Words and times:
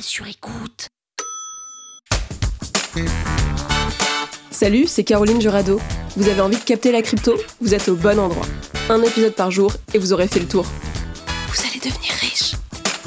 Sur 0.00 0.26
écoute. 0.26 0.88
Salut, 4.50 4.86
c'est 4.86 5.04
Caroline 5.04 5.40
Jurado. 5.40 5.80
Vous 6.16 6.28
avez 6.28 6.40
envie 6.40 6.56
de 6.56 6.62
capter 6.62 6.92
la 6.92 7.02
crypto? 7.02 7.34
Vous 7.60 7.74
êtes 7.74 7.88
au 7.88 7.96
bon 7.96 8.18
endroit. 8.18 8.46
Un 8.88 9.02
épisode 9.02 9.34
par 9.34 9.50
jour 9.50 9.72
et 9.94 9.98
vous 9.98 10.12
aurez 10.12 10.28
fait 10.28 10.40
le 10.40 10.46
tour. 10.46 10.64
Vous 11.48 11.60
allez 11.66 11.80
devenir 11.80 12.12
riche. 12.20 12.52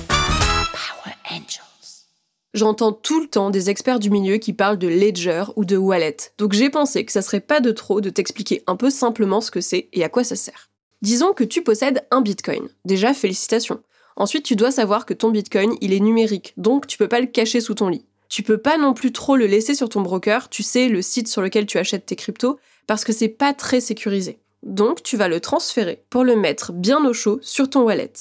Power 0.08 1.16
Angels. 1.32 2.06
J'entends 2.54 2.92
tout 2.92 3.22
le 3.22 3.28
temps 3.28 3.50
des 3.50 3.70
experts 3.70 4.00
du 4.00 4.10
milieu 4.10 4.38
qui 4.38 4.54
parlent 4.54 4.80
de 4.80 4.88
ledger 4.88 5.46
ou 5.56 5.66
de 5.66 5.78
wallet, 5.78 6.18
donc 6.38 6.54
j'ai 6.54 6.70
pensé 6.70 7.06
que 7.06 7.12
ça 7.12 7.22
serait 7.22 7.40
pas 7.40 7.62
de 7.62 7.72
trop 7.72 8.02
de 8.02 8.10
t'expliquer 8.10 8.64
un 8.68 8.76
peu 8.76 8.90
simplement 8.90 9.42
ce 9.42 9.52
que 9.52 9.62
c'est 9.62 9.90
et 9.94 10.04
à 10.04 10.10
quoi 10.10 10.24
ça 10.24 10.36
sert. 10.36 10.70
Disons 11.02 11.34
que 11.34 11.44
tu 11.44 11.64
possèdes 11.64 12.06
un 12.12 12.22
bitcoin. 12.22 12.68
Déjà, 12.84 13.14
félicitations. 13.14 13.82
Ensuite, 14.20 14.44
tu 14.44 14.58
dois 14.58 14.72
savoir 14.72 15.06
que 15.06 15.14
ton 15.14 15.32
bitcoin, 15.32 15.76
il 15.80 15.94
est 15.94 16.02
numérique, 16.02 16.54
donc 16.58 16.88
tu 16.88 16.98
peux 16.98 17.08
pas 17.08 17.22
le 17.22 17.26
cacher 17.26 17.62
sous 17.62 17.74
ton 17.74 17.88
lit. 17.88 18.06
Tu 18.28 18.44
peux 18.44 18.58
pas 18.58 18.78
non 18.78 18.94
plus 18.94 19.14
trop 19.14 19.38
le 19.38 19.48
laisser 19.48 19.74
sur 19.74 19.88
ton 19.88 20.02
broker, 20.02 20.50
tu 20.50 20.62
sais, 20.62 20.90
le 20.90 21.02
site 21.02 21.30
sur 21.30 21.42
lequel 21.42 21.66
tu 21.66 21.78
achètes 21.78 22.06
tes 22.06 22.18
cryptos, 22.18 22.60
parce 22.86 23.06
que 23.06 23.14
c'est 23.14 23.30
pas 23.30 23.54
très 23.54 23.80
sécurisé. 23.80 24.40
Donc, 24.62 25.04
tu 25.04 25.16
vas 25.16 25.30
le 25.30 25.40
transférer 25.40 26.04
pour 26.10 26.26
le 26.26 26.36
mettre 26.36 26.74
bien 26.74 27.04
au 27.06 27.14
chaud 27.14 27.40
sur 27.42 27.70
ton 27.70 27.84
wallet. 27.84 28.12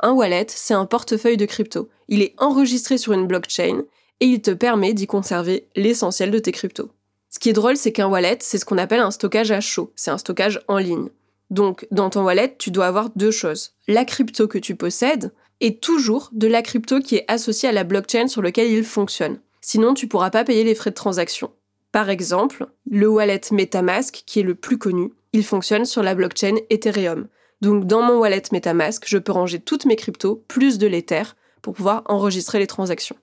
Un 0.00 0.10
wallet, 0.10 0.46
c'est 0.48 0.74
un 0.74 0.86
portefeuille 0.86 1.36
de 1.36 1.46
crypto. 1.46 1.88
Il 2.08 2.20
est 2.20 2.34
enregistré 2.38 2.98
sur 2.98 3.12
une 3.12 3.28
blockchain 3.28 3.84
et 4.18 4.26
il 4.26 4.42
te 4.42 4.50
permet 4.50 4.92
d'y 4.92 5.06
conserver 5.06 5.68
l'essentiel 5.76 6.32
de 6.32 6.40
tes 6.40 6.52
cryptos. 6.52 6.90
Ce 7.30 7.38
qui 7.38 7.48
est 7.48 7.54
drôle, 7.54 7.76
c'est 7.76 7.92
qu'un 7.92 8.08
wallet, 8.08 8.38
c'est 8.40 8.58
ce 8.58 8.64
qu'on 8.64 8.78
appelle 8.78 9.00
un 9.00 9.12
stockage 9.12 9.52
à 9.52 9.60
chaud. 9.60 9.92
C'est 9.94 10.10
un 10.10 10.18
stockage 10.18 10.60
en 10.66 10.78
ligne. 10.78 11.10
Donc, 11.50 11.86
dans 11.90 12.10
ton 12.10 12.24
wallet, 12.24 12.56
tu 12.58 12.70
dois 12.70 12.86
avoir 12.86 13.10
deux 13.14 13.30
choses. 13.30 13.74
La 13.86 14.04
crypto 14.04 14.48
que 14.48 14.58
tu 14.58 14.74
possèdes 14.74 15.32
et 15.60 15.78
toujours 15.78 16.30
de 16.32 16.46
la 16.46 16.62
crypto 16.62 17.00
qui 17.00 17.16
est 17.16 17.24
associée 17.28 17.68
à 17.68 17.72
la 17.72 17.84
blockchain 17.84 18.28
sur 18.28 18.42
laquelle 18.42 18.70
il 18.70 18.84
fonctionne. 18.84 19.40
Sinon, 19.60 19.94
tu 19.94 20.08
pourras 20.08 20.30
pas 20.30 20.44
payer 20.44 20.64
les 20.64 20.74
frais 20.74 20.90
de 20.90 20.94
transaction. 20.94 21.50
Par 21.92 22.10
exemple, 22.10 22.66
le 22.90 23.08
wallet 23.08 23.40
MetaMask, 23.50 24.24
qui 24.26 24.40
est 24.40 24.42
le 24.44 24.54
plus 24.54 24.78
connu, 24.78 25.12
il 25.32 25.44
fonctionne 25.44 25.84
sur 25.84 26.02
la 26.02 26.14
blockchain 26.14 26.56
Ethereum. 26.70 27.28
Donc 27.60 27.86
dans 27.86 28.02
mon 28.02 28.18
wallet 28.18 28.42
MetaMask, 28.52 29.04
je 29.06 29.16
peux 29.16 29.32
ranger 29.32 29.60
toutes 29.60 29.86
mes 29.86 29.96
cryptos, 29.96 30.42
plus 30.48 30.78
de 30.78 30.86
l'Ether, 30.86 31.22
pour 31.62 31.72
pouvoir 31.72 32.02
enregistrer 32.06 32.58
les 32.58 32.66
transactions. 32.66 33.16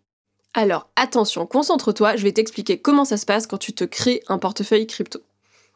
Alors 0.53 0.89
attention, 0.95 1.45
concentre-toi, 1.45 2.16
je 2.16 2.23
vais 2.23 2.31
t'expliquer 2.31 2.79
comment 2.79 3.05
ça 3.05 3.17
se 3.17 3.25
passe 3.25 3.45
quand 3.45 3.57
tu 3.57 3.73
te 3.73 3.83
crées 3.83 4.23
un 4.27 4.38
portefeuille 4.38 4.88
crypto. 4.88 5.19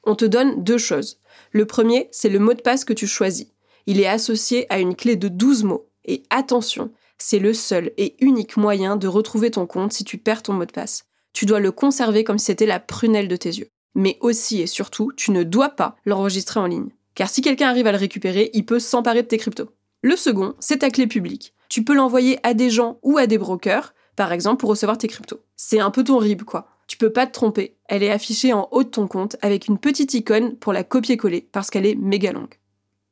On 0.03 0.15
te 0.15 0.25
donne 0.25 0.63
deux 0.63 0.77
choses. 0.77 1.19
Le 1.51 1.65
premier, 1.65 2.09
c'est 2.11 2.29
le 2.29 2.39
mot 2.39 2.53
de 2.53 2.61
passe 2.61 2.85
que 2.85 2.93
tu 2.93 3.07
choisis. 3.07 3.47
Il 3.87 3.99
est 3.99 4.07
associé 4.07 4.65
à 4.71 4.79
une 4.79 4.95
clé 4.95 5.15
de 5.15 5.27
12 5.27 5.63
mots. 5.63 5.87
Et 6.05 6.23
attention, 6.29 6.91
c'est 7.17 7.39
le 7.39 7.53
seul 7.53 7.91
et 7.97 8.15
unique 8.19 8.57
moyen 8.57 8.95
de 8.95 9.07
retrouver 9.07 9.51
ton 9.51 9.65
compte 9.65 9.93
si 9.93 10.03
tu 10.03 10.17
perds 10.17 10.43
ton 10.43 10.53
mot 10.53 10.65
de 10.65 10.71
passe. 10.71 11.05
Tu 11.33 11.45
dois 11.45 11.59
le 11.59 11.71
conserver 11.71 12.23
comme 12.23 12.37
si 12.37 12.45
c'était 12.45 12.65
la 12.65 12.79
prunelle 12.79 13.27
de 13.27 13.35
tes 13.35 13.49
yeux. 13.49 13.67
Mais 13.93 14.17
aussi 14.21 14.61
et 14.61 14.67
surtout, 14.67 15.11
tu 15.15 15.31
ne 15.31 15.43
dois 15.43 15.69
pas 15.69 15.95
l'enregistrer 16.05 16.59
en 16.59 16.67
ligne. 16.67 16.89
Car 17.13 17.29
si 17.29 17.41
quelqu'un 17.41 17.69
arrive 17.69 17.87
à 17.87 17.91
le 17.91 17.97
récupérer, 17.97 18.49
il 18.53 18.65
peut 18.65 18.79
s'emparer 18.79 19.23
de 19.23 19.27
tes 19.27 19.37
cryptos. 19.37 19.69
Le 20.01 20.15
second, 20.15 20.53
c'est 20.59 20.79
ta 20.79 20.89
clé 20.89 21.07
publique. 21.07 21.53
Tu 21.69 21.83
peux 21.83 21.95
l'envoyer 21.95 22.39
à 22.43 22.53
des 22.53 22.69
gens 22.69 22.99
ou 23.03 23.17
à 23.17 23.25
des 23.25 23.37
brokers, 23.37 23.93
par 24.15 24.31
exemple 24.31 24.59
pour 24.59 24.69
recevoir 24.69 24.97
tes 24.97 25.07
cryptos. 25.07 25.41
C'est 25.55 25.79
un 25.79 25.91
peu 25.91 26.03
ton 26.03 26.17
RIB 26.17 26.43
quoi. 26.43 26.67
Tu 26.87 26.97
peux 26.97 27.11
pas 27.11 27.25
te 27.25 27.33
tromper, 27.33 27.75
elle 27.87 28.03
est 28.03 28.11
affichée 28.11 28.53
en 28.53 28.67
haut 28.71 28.83
de 28.83 28.89
ton 28.89 29.07
compte 29.07 29.37
avec 29.41 29.67
une 29.67 29.79
petite 29.79 30.13
icône 30.13 30.55
pour 30.55 30.71
la 30.71 30.83
copier-coller 30.83 31.47
parce 31.51 31.71
qu'elle 31.71 31.85
est 31.85 31.95
méga 31.95 32.31
longue. 32.31 32.59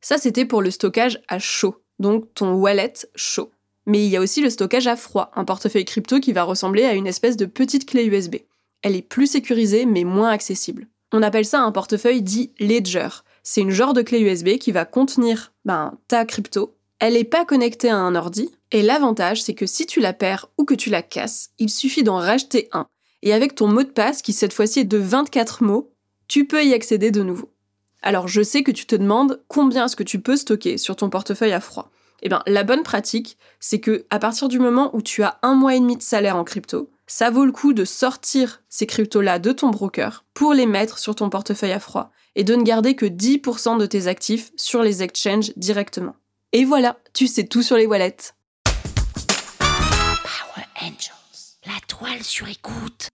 Ça 0.02 0.18
c'était 0.18 0.46
pour 0.46 0.62
le 0.62 0.70
stockage 0.70 1.20
à 1.28 1.40
chaud, 1.40 1.83
donc 2.00 2.34
ton 2.34 2.54
wallet 2.54 2.94
chaud. 3.16 3.52
Mais 3.86 4.06
il 4.06 4.10
y 4.10 4.18
a 4.18 4.22
aussi 4.22 4.42
le 4.42 4.50
stockage 4.50 4.88
à 4.88 4.96
froid, 4.96 5.32
un 5.36 5.46
portefeuille 5.46 5.86
crypto 5.86 6.20
qui 6.20 6.34
va 6.34 6.44
ressembler 6.44 6.86
à 6.86 6.94
une 6.94 7.08
espèce 7.08 7.38
de 7.38 7.46
petite 7.46 7.86
clé 7.86 8.06
USB. 8.06 8.36
Elle 8.82 8.96
est 8.96 9.02
plus 9.02 9.28
sécurisée 9.28 9.86
mais 9.86 10.04
moins 10.04 10.30
accessible. 10.30 10.88
On 11.12 11.22
appelle 11.22 11.46
ça 11.46 11.62
un 11.62 11.72
portefeuille 11.72 12.22
dit 12.22 12.52
ledger. 12.60 13.10
C'est 13.44 13.62
une 13.62 13.72
genre 13.72 13.94
de 13.94 14.02
clé 14.02 14.20
USB 14.20 14.58
qui 14.58 14.72
va 14.72 14.86
contenir 14.86 15.54
ben, 15.66 15.98
ta 16.08 16.26
crypto. 16.26 16.76
Elle 17.00 17.14
n'est 17.14 17.24
pas 17.24 17.46
connectée 17.46 17.90
à 17.90 17.98
un 17.98 18.16
ordi, 18.16 18.50
et 18.72 18.82
l'avantage 18.82 19.44
c'est 19.44 19.54
que 19.54 19.66
si 19.66 19.86
tu 19.86 20.00
la 20.00 20.14
perds 20.14 20.48
ou 20.58 20.64
que 20.64 20.74
tu 20.74 20.90
la 20.90 21.02
casses, 21.02 21.52
il 21.60 21.70
suffit 21.70 22.04
d'en 22.04 22.16
racheter 22.16 22.70
un. 22.72 22.88
Et 23.22 23.34
avec 23.34 23.56
ton 23.56 23.68
mot 23.68 23.84
de 23.84 23.90
passe, 23.90 24.22
qui 24.22 24.34
cette 24.34 24.54
fois-ci 24.54 24.80
est 24.80 24.86
de 24.86 24.98
24 24.98 25.64
mots, 25.64 25.94
tu 26.28 26.46
peux 26.46 26.64
y 26.64 26.74
accéder 26.74 27.12
de 27.12 27.22
nouveau. 27.22 27.53
Alors 28.04 28.28
je 28.28 28.44
sais 28.44 28.64
que 28.64 28.72
tu 28.72 28.86
te 28.86 28.96
demandes 28.96 29.42
combien 29.48 29.86
est-ce 29.86 29.96
que 29.96 30.04
tu 30.04 30.20
peux 30.20 30.36
stocker 30.36 30.78
sur 30.78 30.98
ton 30.98 31.10
portefeuille 31.10 31.54
à 31.54 31.62
froid. 31.62 31.90
Eh 32.22 32.30
bien, 32.30 32.44
la 32.46 32.64
bonne 32.64 32.84
pratique, 32.84 33.38
c'est 33.60 33.80
que 33.80 34.06
à 34.10 34.20
partir 34.20 34.50
du 34.50 34.60
moment 34.60 34.94
où 34.94 35.02
tu 35.02 35.24
as 35.24 35.40
un 35.42 35.56
mois 35.56 35.76
et 35.76 35.80
demi 35.80 35.98
de 35.98 36.02
salaire 36.02 36.36
en 36.36 36.44
crypto, 36.44 36.90
ça 37.08 37.30
vaut 37.30 37.46
le 37.46 37.52
coup 37.52 37.74
de 37.74 37.86
sortir 37.86 38.62
ces 38.70 38.86
cryptos-là 38.86 39.40
de 39.40 39.52
ton 39.52 39.70
broker 39.70 40.26
pour 40.34 40.54
les 40.54 40.66
mettre 40.66 41.00
sur 41.00 41.16
ton 41.16 41.30
portefeuille 41.30 41.72
à 41.72 41.80
froid 41.80 42.12
et 42.36 42.44
de 42.44 42.56
ne 42.56 42.64
garder 42.64 42.96
que 42.96 43.06
10% 43.06 43.78
de 43.78 43.86
tes 43.86 44.08
actifs 44.08 44.52
sur 44.58 44.84
les 44.84 45.02
exchanges 45.02 45.54
directement. 45.56 46.16
Et 46.52 46.66
voilà, 46.66 46.98
tu 47.14 47.28
sais 47.28 47.46
tout 47.46 47.62
sur 47.62 47.78
les 47.78 47.86
wallets. 47.86 48.34
Power 49.60 50.66
Angels. 50.82 51.58
La 51.66 51.80
toile 51.88 52.24
sur 52.24 52.48
écoute. 52.48 53.10